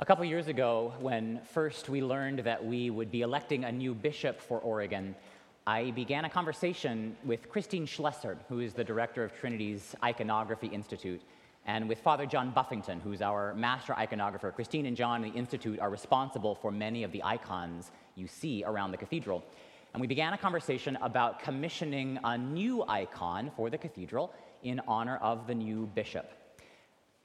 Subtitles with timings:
[0.00, 3.94] A couple years ago, when first we learned that we would be electing a new
[3.94, 5.14] bishop for Oregon,
[5.66, 11.20] I began a conversation with Christine Schlesser, who is the director of Trinity's Iconography Institute,
[11.66, 14.54] and with Father John Buffington, who's our master iconographer.
[14.54, 18.64] Christine and John and the Institute are responsible for many of the icons you see
[18.64, 19.44] around the cathedral.
[19.92, 24.32] And we began a conversation about commissioning a new icon for the cathedral
[24.62, 26.30] in honor of the new bishop.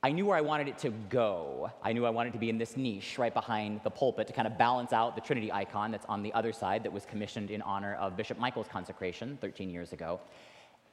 [0.05, 1.71] I knew where I wanted it to go.
[1.81, 4.47] I knew I wanted to be in this niche right behind the pulpit to kind
[4.47, 7.63] of balance out the Trinity icon that's on the other side that was commissioned in
[7.63, 10.19] honor of Bishop Michael's consecration 13 years ago.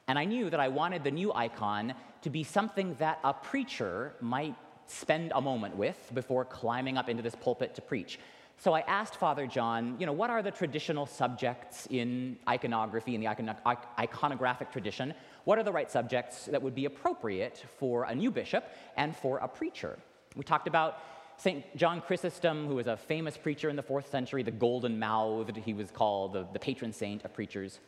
[0.07, 4.13] And I knew that I wanted the new icon to be something that a preacher
[4.19, 4.55] might
[4.87, 8.17] spend a moment with before climbing up into this pulpit to preach.
[8.57, 13.21] So I asked Father John, you know, what are the traditional subjects in iconography, in
[13.21, 15.13] the iconographic tradition?
[15.43, 19.39] What are the right subjects that would be appropriate for a new bishop and for
[19.39, 19.99] a preacher?
[20.35, 20.99] We talked about
[21.37, 21.75] St.
[21.75, 25.73] John Chrysostom, who was a famous preacher in the fourth century, the golden mouthed, he
[25.73, 27.79] was called the, the patron saint of preachers.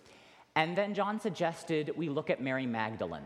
[0.55, 3.23] And then John suggested we look at Mary Magdalene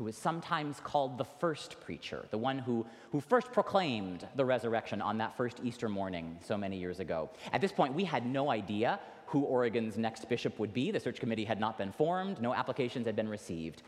[0.00, 5.02] who is sometimes called the first preacher, the one who, who first proclaimed the resurrection
[5.02, 7.28] on that first Easter morning so many years ago.
[7.52, 10.90] At this point, we had no idea who Oregon's next bishop would be.
[10.90, 13.82] The search committee had not been formed, no applications had been received.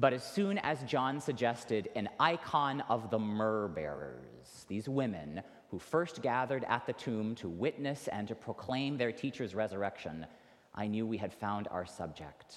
[0.00, 5.78] But as soon as John suggested an icon of the myrrh bearers, these women who
[5.78, 10.26] first gathered at the tomb to witness and to proclaim their teacher's resurrection,
[10.74, 12.56] I knew we had found our subject.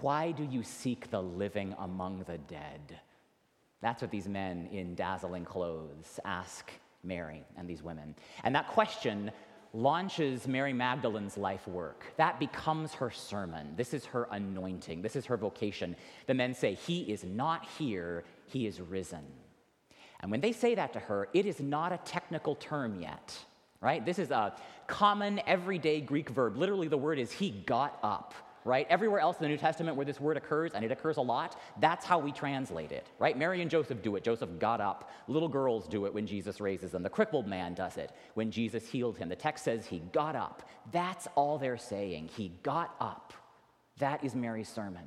[0.00, 3.00] Why do you seek the living among the dead?
[3.80, 6.70] That's what these men in dazzling clothes ask
[7.02, 8.14] Mary and these women.
[8.44, 9.30] And that question
[9.72, 12.04] launches Mary Magdalene's life work.
[12.16, 13.74] That becomes her sermon.
[13.76, 15.02] This is her anointing.
[15.02, 15.94] This is her vocation.
[16.26, 19.24] The men say, He is not here, He is risen.
[20.20, 23.36] And when they say that to her, it is not a technical term yet,
[23.80, 24.04] right?
[24.04, 24.56] This is a
[24.88, 26.56] common, everyday Greek verb.
[26.56, 28.86] Literally, the word is He got up right?
[28.90, 31.60] Everywhere else in the New Testament where this word occurs, and it occurs a lot,
[31.80, 33.36] that's how we translate it, right?
[33.36, 34.24] Mary and Joseph do it.
[34.24, 35.10] Joseph got up.
[35.26, 37.02] Little girls do it when Jesus raises them.
[37.02, 39.28] The crippled man does it when Jesus healed him.
[39.28, 40.68] The text says he got up.
[40.92, 42.30] That's all they're saying.
[42.36, 43.32] He got up.
[43.98, 45.06] That is Mary's sermon.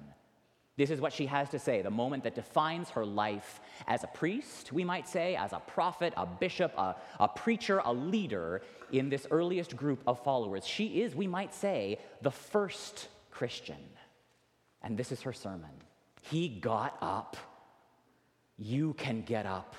[0.78, 4.08] This is what she has to say, the moment that defines her life as a
[4.08, 9.10] priest, we might say, as a prophet, a bishop, a, a, preacher, a leader in
[9.10, 10.66] this earliest group of followers.
[10.66, 13.84] She is, we might say, the first Christian.
[14.84, 15.72] And this is her sermon.
[16.22, 17.38] He got up.
[18.58, 19.76] You can get up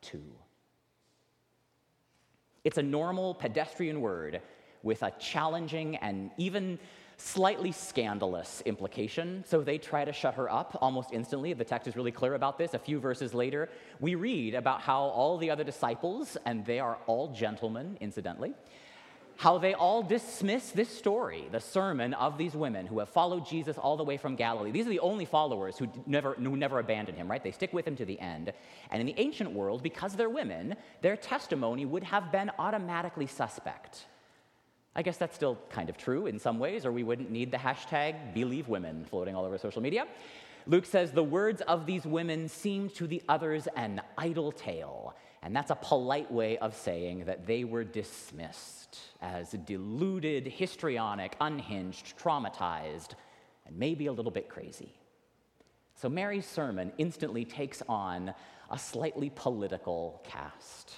[0.00, 0.32] too.
[2.64, 4.40] It's a normal pedestrian word
[4.82, 6.78] with a challenging and even
[7.16, 9.44] slightly scandalous implication.
[9.46, 11.52] So they try to shut her up almost instantly.
[11.52, 12.74] The text is really clear about this.
[12.74, 13.68] A few verses later,
[14.00, 18.54] we read about how all the other disciples, and they are all gentlemen, incidentally,
[19.36, 23.76] how they all dismiss this story, the sermon of these women who have followed Jesus
[23.76, 24.70] all the way from Galilee.
[24.70, 27.42] These are the only followers who never, who never abandon him, right?
[27.42, 28.52] They stick with him to the end.
[28.90, 34.06] And in the ancient world, because they're women, their testimony would have been automatically suspect.
[34.96, 37.56] I guess that's still kind of true in some ways, or we wouldn't need the
[37.56, 40.06] hashtag believe women floating all over social media.
[40.66, 45.14] Luke says, The words of these women seemed to the others an idle tale.
[45.44, 52.18] And that's a polite way of saying that they were dismissed as deluded, histrionic, unhinged,
[52.18, 53.10] traumatized,
[53.66, 54.94] and maybe a little bit crazy.
[55.96, 58.32] So Mary's sermon instantly takes on
[58.70, 60.94] a slightly political cast.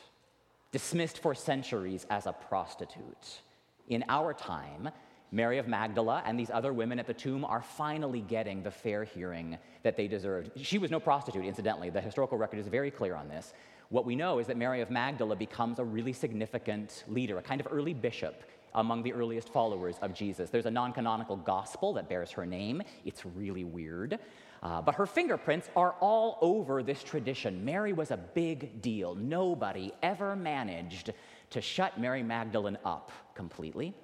[0.70, 3.40] Dismissed for centuries as a prostitute.
[3.88, 4.90] In our time,
[5.32, 9.02] Mary of Magdala and these other women at the tomb are finally getting the fair
[9.02, 10.52] hearing that they deserved.
[10.56, 11.90] She was no prostitute, incidentally.
[11.90, 13.52] The historical record is very clear on this.
[13.88, 17.60] What we know is that Mary of Magdala becomes a really significant leader, a kind
[17.60, 18.42] of early bishop
[18.74, 20.50] among the earliest followers of Jesus.
[20.50, 22.82] There's a non canonical gospel that bears her name.
[23.04, 24.18] It's really weird.
[24.62, 27.64] Uh, but her fingerprints are all over this tradition.
[27.64, 29.14] Mary was a big deal.
[29.14, 31.12] Nobody ever managed
[31.50, 33.94] to shut Mary Magdalene up completely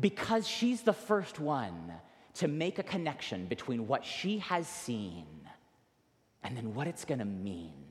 [0.00, 1.92] because she's the first one
[2.34, 5.26] to make a connection between what she has seen
[6.42, 7.87] and then what it's going to mean.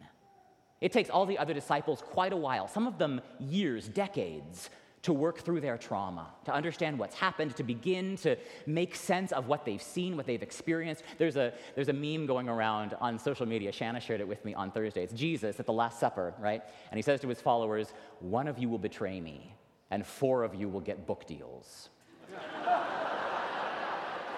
[0.80, 4.70] It takes all the other disciples quite a while, some of them years, decades,
[5.04, 8.36] to work through their trauma, to understand what's happened, to begin to
[8.66, 11.04] make sense of what they've seen, what they've experienced.
[11.18, 13.72] There's a, there's a meme going around on social media.
[13.72, 15.04] Shanna shared it with me on Thursday.
[15.04, 16.62] It's Jesus at the Last Supper, right?
[16.92, 19.54] And he says to his followers, One of you will betray me,
[19.92, 21.90] and four of you will get book deals.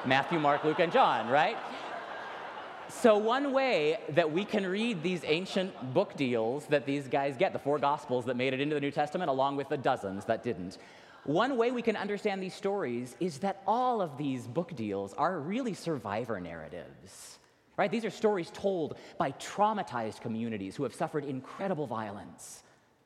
[0.05, 1.57] Matthew, Mark, Luke, and John, right?
[2.89, 7.53] So, one way that we can read these ancient book deals that these guys get,
[7.53, 10.43] the four gospels that made it into the New Testament, along with the dozens that
[10.43, 10.79] didn't,
[11.25, 15.39] one way we can understand these stories is that all of these book deals are
[15.39, 17.39] really survivor narratives.
[17.77, 17.91] Right?
[17.91, 22.63] These are stories told by traumatized communities who have suffered incredible violence.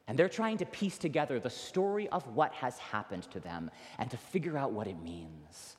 [0.08, 3.70] And they're trying to piece together the story of what has happened to them
[4.00, 5.78] and to figure out what it means.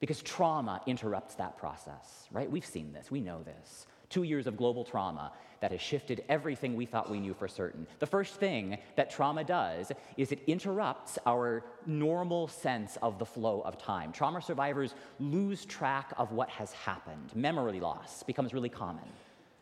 [0.00, 2.50] Because trauma interrupts that process, right?
[2.50, 3.86] We've seen this, we know this.
[4.10, 7.86] Two years of global trauma that has shifted everything we thought we knew for certain.
[7.98, 13.60] The first thing that trauma does is it interrupts our normal sense of the flow
[13.62, 14.12] of time.
[14.12, 17.34] Trauma survivors lose track of what has happened.
[17.34, 19.04] Memory loss becomes really common.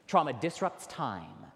[0.06, 1.46] Trauma disrupts time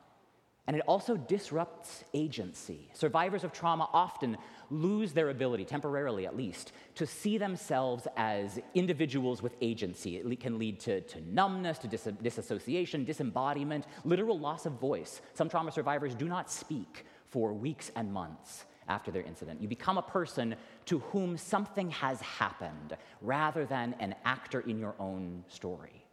[0.70, 2.88] and it also disrupts agency.
[2.92, 4.38] Survivors of trauma often
[4.70, 10.18] lose their ability, temporarily at least, to see themselves as individuals with agency.
[10.18, 15.20] It can lead to, to numbness, to dis- disassociation, disembodiment, literal loss of voice.
[15.34, 19.60] Some trauma survivors do not speak for weeks and months after their incident.
[19.60, 24.94] You become a person to whom something has happened rather than an actor in your
[25.00, 26.06] own story.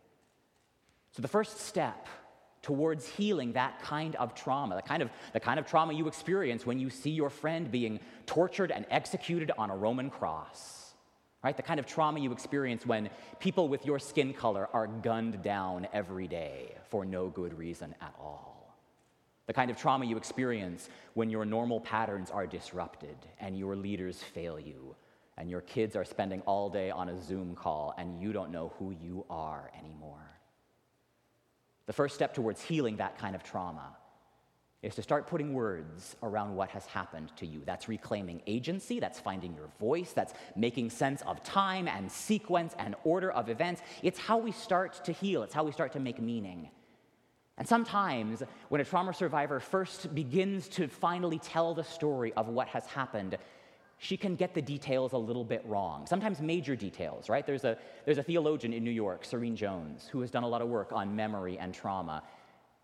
[1.11, 2.07] So, the first step
[2.67, 6.65] towards healing that kind of trauma, the kind of, the kind of trauma you experience
[6.65, 10.93] when you see your friend being tortured and executed on a Roman cross.
[11.41, 11.55] Right?
[11.55, 13.09] The kind of trauma you experience when
[13.39, 18.13] people with your skin color are gunned down every day for no good reason at
[18.19, 18.75] all.
[19.45, 24.21] The kind of trauma you experience when your normal patterns are disrupted and your leaders
[24.21, 24.93] fail you
[25.37, 28.73] and your kids are spending all day on a Zoom call and you don't know
[28.77, 30.36] who you are anymore.
[31.87, 33.95] The first step towards healing that kind of trauma
[34.83, 37.61] is to start putting words around what has happened to you.
[37.65, 42.95] That's reclaiming agency, that's finding your voice, that's making sense of time and sequence and
[43.03, 43.81] order of events.
[44.03, 46.69] It's how we start to heal, it's how we start to make meaning.
[47.57, 52.67] And sometimes, when a trauma survivor first begins to finally tell the story of what
[52.67, 53.37] has happened,
[53.99, 57.45] she can get the details a little bit wrong, sometimes major details, right?
[57.45, 60.61] There's a, there's a theologian in New York, Serene Jones, who has done a lot
[60.61, 62.21] of work on memory and trauma.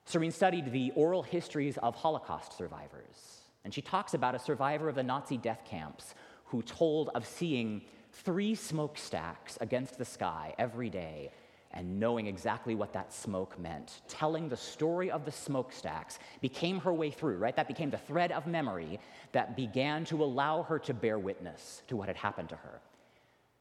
[0.06, 4.96] Serene studied the oral histories of Holocaust survivors, and she talks about a survivor of
[4.96, 6.16] the Nazi death camps
[6.46, 11.32] who told of seeing three smokestacks against the sky every day
[11.74, 14.02] and knowing exactly what that smoke meant.
[14.08, 17.56] Telling the story of the smokestacks became her way through, right?
[17.56, 19.00] That became the thread of memory
[19.32, 22.80] that began to allow her to bear witness to what had happened to her.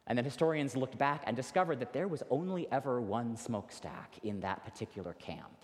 [0.06, 4.40] And then historians looked back and discovered that there was only ever one smokestack in
[4.40, 5.62] that particular camp.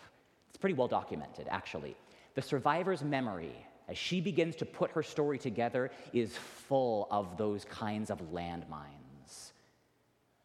[0.48, 1.96] It's pretty well documented, actually.
[2.34, 3.52] The survivor's memory,
[3.88, 8.97] as she begins to put her story together, is full of those kinds of landmines.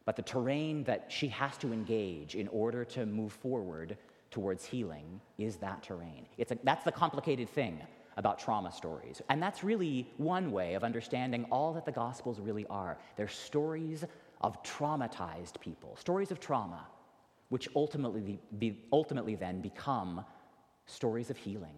[0.05, 3.97] But the terrain that she has to engage in order to move forward
[4.31, 6.25] towards healing is that terrain.
[6.38, 7.79] It's a, that's the complicated thing
[8.17, 9.21] about trauma stories.
[9.29, 12.97] And that's really one way of understanding all that the Gospels really are.
[13.15, 14.03] They're stories
[14.41, 16.85] of traumatized people, stories of trauma,
[17.50, 20.25] which ultimately, be, ultimately then become
[20.85, 21.75] stories of healing.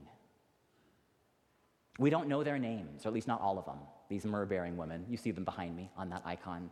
[2.00, 3.78] We don't know their names, or at least not all of them,
[4.10, 5.06] these myrrh bearing women.
[5.10, 6.70] You see them behind me on that icon.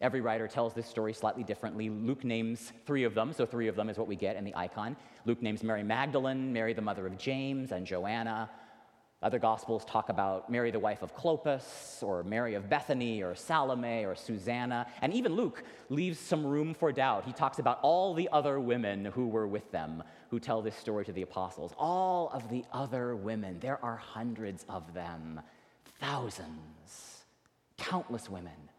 [0.00, 1.90] Every writer tells this story slightly differently.
[1.90, 4.56] Luke names three of them, so three of them is what we get in the
[4.56, 4.96] icon.
[5.26, 8.48] Luke names Mary Magdalene, Mary the mother of James, and Joanna.
[9.22, 14.06] Other gospels talk about Mary the wife of Clopas, or Mary of Bethany, or Salome,
[14.06, 14.86] or Susanna.
[15.02, 17.26] And even Luke leaves some room for doubt.
[17.26, 21.04] He talks about all the other women who were with them who tell this story
[21.04, 21.74] to the apostles.
[21.76, 25.42] All of the other women, there are hundreds of them,
[26.00, 27.24] thousands,
[27.76, 28.70] countless women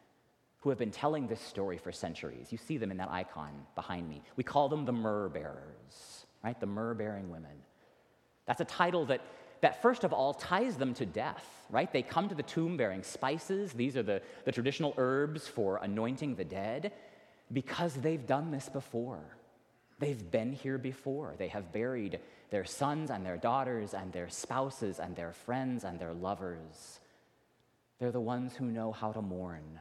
[0.62, 2.52] who have been telling this story for centuries.
[2.52, 4.22] You see them in that icon behind me.
[4.36, 6.60] We call them the myrrh bearers, right?
[6.60, 7.52] The myrrh bearing women.
[8.46, 9.22] That's a title that,
[9.62, 11.92] that, first of all, ties them to death, right?
[11.92, 13.74] They come to the tomb bearing spices.
[13.74, 16.94] These are the, the traditional herbs for anointing the dead
[17.52, 19.38] because they've done this before.
[19.98, 21.34] They've been here before.
[21.38, 22.20] They have buried
[22.52, 27.00] their sons and their daughters and their spouses and their friends and their lovers.
[27.98, 29.80] They're the ones who know how to mourn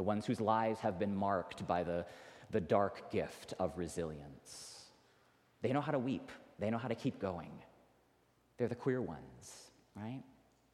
[0.00, 2.06] the ones whose lives have been marked by the,
[2.52, 4.86] the dark gift of resilience.
[5.60, 7.50] They know how to weep, they know how to keep going.
[8.56, 10.22] They're the queer ones, right?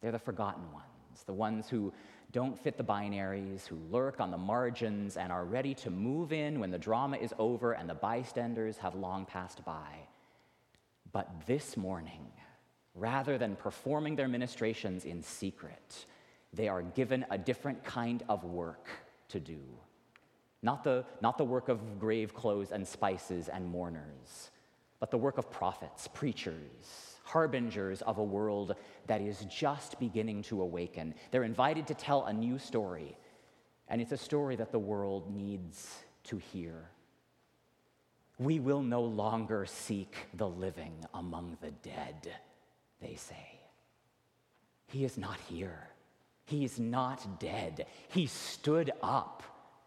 [0.01, 1.93] They're the forgotten ones, the ones who
[2.31, 6.61] don't fit the binaries, who lurk on the margins and are ready to move in
[6.61, 10.07] when the drama is over and the bystanders have long passed by.
[11.11, 12.31] But this morning,
[12.95, 16.07] rather than performing their ministrations in secret,
[16.53, 18.87] they are given a different kind of work
[19.29, 19.61] to do.
[20.63, 24.51] not the, not the work of grave clothes and spices and mourners,
[24.99, 28.75] but the work of prophets, preachers, harbingers of a world
[29.07, 31.15] that is just beginning to awaken.
[31.31, 33.17] They're invited to tell a new story,
[33.89, 36.91] and it's a story that the world needs to hear.
[38.39, 42.33] We will no longer seek the living among the dead,
[43.01, 43.61] they say.
[44.89, 45.91] He is not here.
[46.47, 47.87] He is not dead.
[48.09, 49.43] He stood up.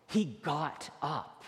[0.08, 1.44] He got up.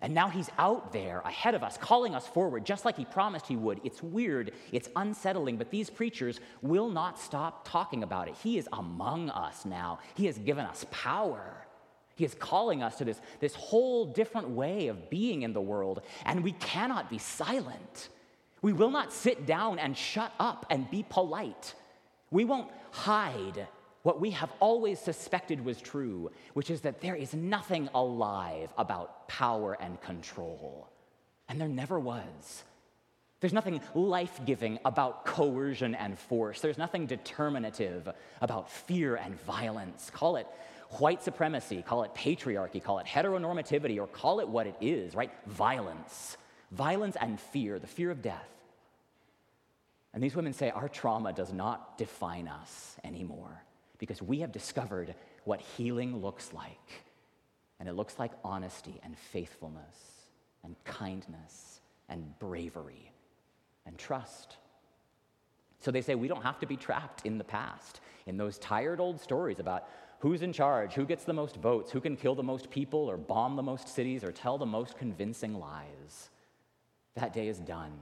[0.00, 3.46] And now he's out there ahead of us, calling us forward, just like he promised
[3.46, 3.80] he would.
[3.84, 8.34] It's weird, it's unsettling, but these preachers will not stop talking about it.
[8.42, 11.66] He is among us now, he has given us power.
[12.16, 16.02] He is calling us to this, this whole different way of being in the world,
[16.26, 18.08] and we cannot be silent.
[18.60, 21.74] We will not sit down and shut up and be polite.
[22.30, 23.68] We won't hide
[24.02, 29.28] what we have always suspected was true, which is that there is nothing alive about
[29.28, 30.88] power and control.
[31.48, 32.64] And there never was.
[33.40, 36.60] There's nothing life giving about coercion and force.
[36.60, 38.08] There's nothing determinative
[38.40, 40.10] about fear and violence.
[40.10, 40.46] Call it
[40.98, 45.30] white supremacy, call it patriarchy, call it heteronormativity, or call it what it is, right?
[45.46, 46.36] Violence.
[46.72, 48.48] Violence and fear, the fear of death.
[50.12, 53.62] And these women say our trauma does not define us anymore
[54.02, 57.04] because we have discovered what healing looks like.
[57.78, 59.96] And it looks like honesty and faithfulness
[60.64, 61.78] and kindness
[62.08, 63.12] and bravery
[63.86, 64.56] and trust.
[65.78, 68.98] So they say we don't have to be trapped in the past, in those tired
[68.98, 69.84] old stories about
[70.18, 73.16] who's in charge, who gets the most votes, who can kill the most people, or
[73.16, 76.28] bomb the most cities, or tell the most convincing lies.
[77.14, 77.92] That day is done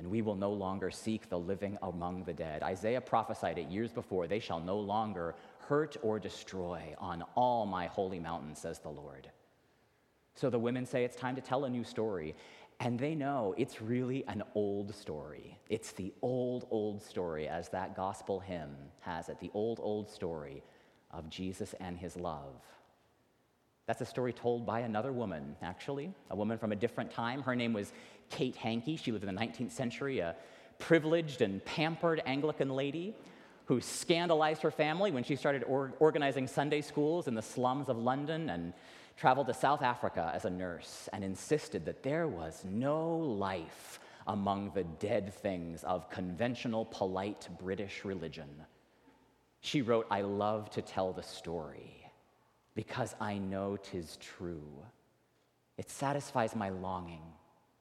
[0.00, 2.62] and we will no longer seek the living among the dead.
[2.62, 7.84] Isaiah prophesied it years before they shall no longer hurt or destroy on all my
[7.84, 9.28] holy mountain, says the Lord.
[10.36, 12.34] So the women say it's time to tell a new story.
[12.80, 15.58] And they know it's really an old story.
[15.68, 20.62] It's the old, old story, as that gospel hymn has it the old, old story
[21.10, 22.54] of Jesus and his love.
[23.90, 27.42] That's a story told by another woman, actually, a woman from a different time.
[27.42, 27.92] Her name was
[28.28, 28.96] Kate Hankey.
[28.96, 30.36] She lived in the 19th century, a
[30.78, 33.16] privileged and pampered Anglican lady
[33.64, 37.98] who scandalized her family when she started or- organizing Sunday schools in the slums of
[37.98, 38.74] London and
[39.16, 44.70] traveled to South Africa as a nurse and insisted that there was no life among
[44.72, 48.50] the dead things of conventional, polite British religion.
[49.62, 51.99] She wrote, I love to tell the story
[52.74, 54.68] because I know tis true.
[55.76, 57.22] It satisfies my longing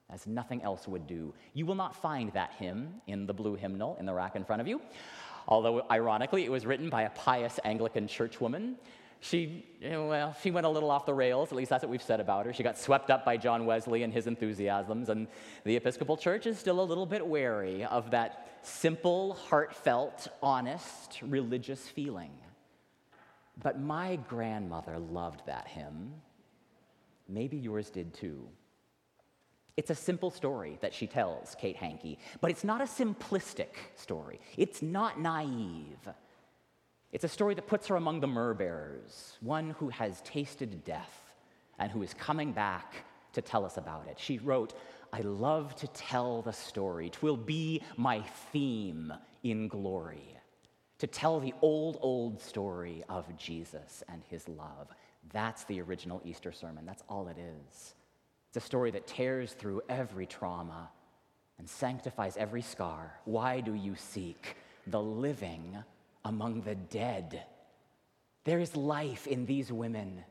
[0.10, 1.34] as nothing else would do.
[1.54, 4.62] You will not find that hymn in the blue hymnal in the rack in front
[4.62, 4.82] of you,
[5.48, 8.76] although ironically it was written by a pious Anglican churchwoman.
[9.22, 12.02] She, eh, well, she went a little off the rails, at least that's what we've
[12.02, 12.54] said about her.
[12.54, 15.28] She got swept up by John Wesley and his enthusiasms, and
[15.66, 21.86] the Episcopal Church is still a little bit wary of that simple, heartfelt, honest, religious
[21.88, 22.32] feeling.
[23.62, 26.14] But my grandmother loved that hymn.
[27.28, 28.48] Maybe yours did too.
[29.78, 34.40] It's a simple story that she tells, Kate Hankey, but it's not a simplistic story.
[34.58, 36.10] It's not naive.
[37.12, 41.34] It's a story that puts her among the myrrh bearers, one who has tasted death
[41.80, 44.20] and who is coming back to tell us about it.
[44.20, 44.74] She wrote,
[45.14, 47.10] I love to tell the story.
[47.10, 49.14] Twill be my theme
[49.44, 50.36] in glory.
[51.00, 54.88] To tell the old, old story of Jesus and his love.
[55.32, 56.86] That's the original Easter sermon.
[56.86, 57.96] That's all it is.
[58.50, 60.90] It's a story that tears through every trauma
[61.58, 63.14] and sanctifies every scar.
[63.26, 64.56] Why do you seek
[64.88, 65.78] the living
[66.26, 67.44] among the dead?
[68.44, 70.24] There is life in these women.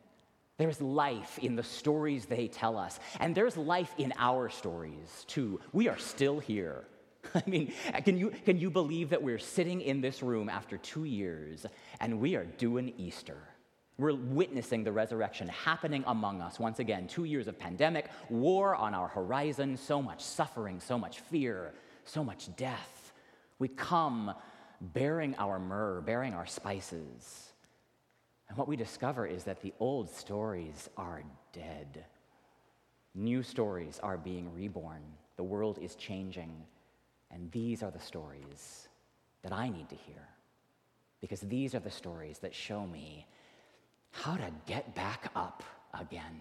[0.56, 2.98] There's life in the stories they tell us.
[3.20, 5.60] And there's life in our stories, too.
[5.72, 6.84] We are still here.
[7.34, 7.72] I mean,
[8.04, 11.66] can you, can you believe that we're sitting in this room after two years
[12.00, 13.38] and we are doing Easter?
[13.98, 16.60] We're witnessing the resurrection happening among us.
[16.60, 21.18] Once again, two years of pandemic, war on our horizon, so much suffering, so much
[21.18, 21.72] fear,
[22.04, 23.12] so much death.
[23.58, 24.34] We come
[24.80, 27.52] bearing our myrrh, bearing our spices.
[28.48, 32.04] And what we discover is that the old stories are dead.
[33.16, 35.02] New stories are being reborn.
[35.36, 36.54] The world is changing.
[37.30, 38.88] And these are the stories
[39.42, 40.28] that I need to hear.
[41.20, 43.26] Because these are the stories that show me
[44.10, 45.62] how to get back up
[45.98, 46.40] again.